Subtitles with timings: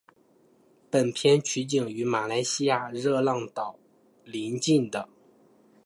[0.89, 3.77] 本片取景于马来西亚热浪岛
[4.25, 5.07] 邻近的。